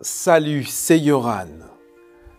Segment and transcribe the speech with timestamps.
[0.00, 1.48] Salut, c'est Yoran.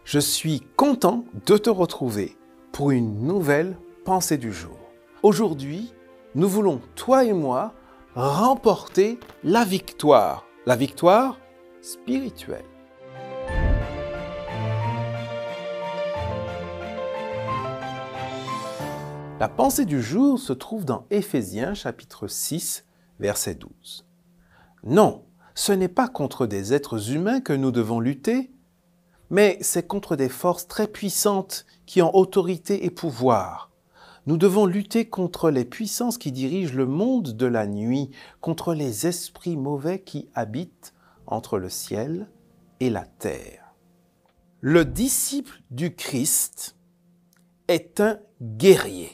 [0.05, 2.37] Je suis content de te retrouver
[2.71, 3.75] pour une nouvelle
[4.05, 4.79] pensée du jour.
[5.23, 5.93] Aujourd'hui,
[6.35, 7.73] nous voulons, toi et moi,
[8.15, 10.45] remporter la victoire.
[10.65, 11.37] La victoire
[11.81, 12.63] spirituelle.
[19.41, 22.85] La pensée du jour se trouve dans Éphésiens chapitre 6,
[23.19, 24.05] verset 12.
[24.85, 25.25] Non,
[25.59, 28.49] ce n'est pas contre des êtres humains que nous devons lutter,
[29.29, 33.69] mais c'est contre des forces très puissantes qui ont autorité et pouvoir.
[34.25, 39.05] Nous devons lutter contre les puissances qui dirigent le monde de la nuit, contre les
[39.05, 40.93] esprits mauvais qui habitent
[41.27, 42.29] entre le ciel
[42.79, 43.75] et la terre.
[44.61, 46.77] Le disciple du Christ
[47.67, 49.11] est un guerrier.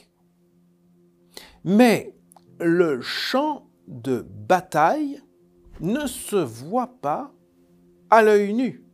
[1.64, 2.14] Mais
[2.60, 5.20] le champ de bataille
[5.80, 7.32] ne se voit pas
[8.10, 8.84] à l'œil nu.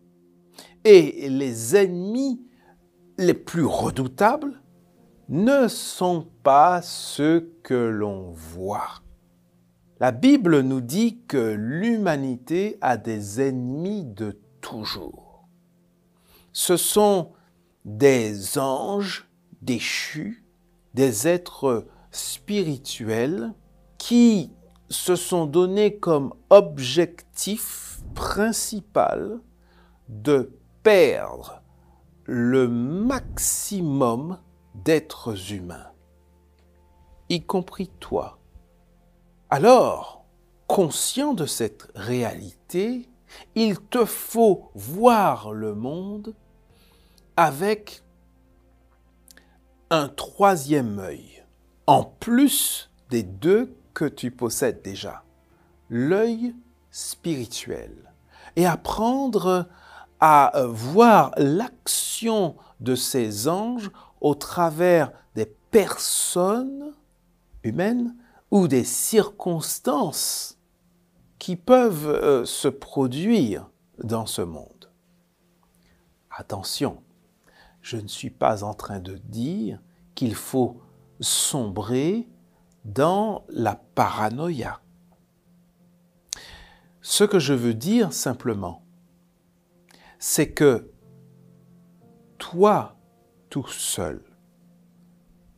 [0.85, 2.41] Et les ennemis
[3.19, 4.61] les plus redoutables
[5.29, 9.03] ne sont pas ceux que l'on voit.
[10.01, 15.49] La Bible nous dit que l'humanité a des ennemis de toujours.
[16.53, 17.33] Ce sont
[17.84, 19.28] des anges
[19.62, 20.45] déchus,
[20.95, 23.55] des êtres spirituels
[23.97, 24.51] qui
[24.93, 29.41] se sont donnés comme objectif principal
[30.09, 31.62] de perdre
[32.25, 34.39] le maximum
[34.75, 35.91] d'êtres humains,
[37.29, 38.39] y compris toi.
[39.51, 40.25] Alors,
[40.67, 43.09] conscient de cette réalité,
[43.55, 46.34] il te faut voir le monde
[47.37, 48.03] avec
[49.91, 51.45] un troisième œil,
[51.87, 55.25] en plus des deux que tu possèdes déjà,
[55.89, 56.55] l'œil
[56.91, 58.12] spirituel,
[58.57, 59.69] et apprendre
[60.21, 63.91] à voir l'action de ces anges
[64.21, 66.95] au travers des personnes
[67.65, 68.15] humaines
[68.50, 70.59] ou des circonstances
[71.39, 73.69] qui peuvent euh, se produire
[74.03, 74.91] dans ce monde.
[76.31, 77.03] Attention,
[77.81, 79.81] je ne suis pas en train de dire
[80.15, 80.81] qu'il faut
[81.21, 82.28] sombrer
[82.84, 84.81] dans la paranoïa.
[87.00, 88.84] Ce que je veux dire simplement,
[90.19, 90.92] c'est que
[92.38, 92.97] toi,
[93.50, 94.22] tout seul,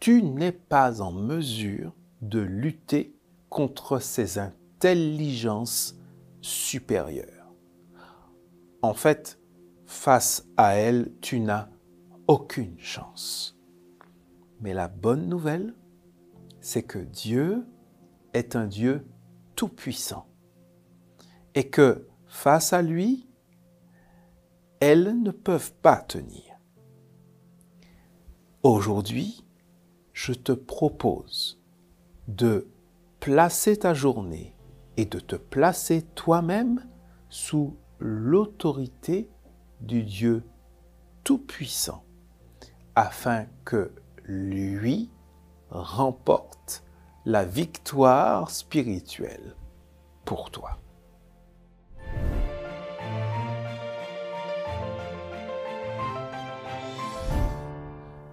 [0.01, 3.15] tu n'es pas en mesure de lutter
[3.49, 5.97] contre ces intelligences
[6.41, 7.53] supérieures.
[8.83, 9.39] En fait,
[9.87, 11.69] face à elles, tu n'as
[12.27, 13.59] aucune chance.
[14.61, 15.75] Mais la bonne nouvelle,
[16.65, 17.67] c'est que Dieu
[18.33, 19.07] est un Dieu
[19.55, 20.27] tout-puissant
[21.55, 23.29] et que face à lui,
[24.81, 26.59] elles ne peuvent pas tenir.
[28.63, 29.45] Aujourd'hui,
[30.15, 31.63] je te propose
[32.29, 32.67] de
[33.21, 34.57] placer ta journée
[34.97, 36.81] et de te placer toi-même
[37.29, 39.29] sous l'autorité
[39.83, 40.43] du Dieu
[41.25, 42.07] Tout-Puissant,
[42.95, 43.93] afin que
[44.25, 45.11] lui
[45.75, 46.85] remporte
[47.27, 49.55] la victoire spirituelle
[50.25, 50.79] pour toi.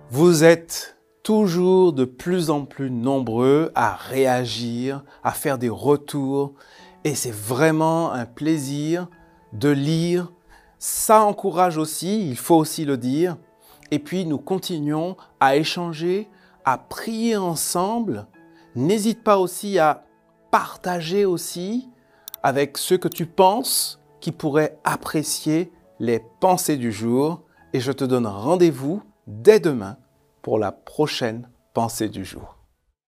[0.10, 6.54] Vous êtes toujours de plus en plus nombreux à réagir, à faire des retours,
[7.04, 9.08] et c'est vraiment un plaisir
[9.54, 10.32] de lire.
[10.80, 13.38] Ça encourage aussi, il faut aussi le dire,
[13.90, 16.30] et puis nous continuons à échanger,
[16.66, 18.28] à prier ensemble.
[18.76, 20.06] N'hésite pas aussi à
[20.52, 21.90] partager aussi
[22.44, 27.44] avec ceux que tu penses qui pourraient apprécier les pensées du jour.
[27.74, 29.98] Et je te donne rendez-vous dès demain
[30.42, 32.61] pour la prochaine pensée du jour.